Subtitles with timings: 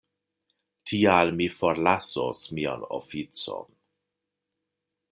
[0.91, 3.71] Tial mi forlasos mian oficon.